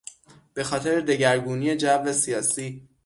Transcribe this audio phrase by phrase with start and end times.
[0.53, 2.87] به خاطر دگرگونی جو سیاسی